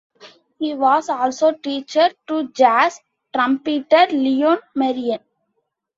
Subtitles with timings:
[0.57, 2.99] He was also teacher to jazz
[3.35, 5.19] trumpeter Leon Merian.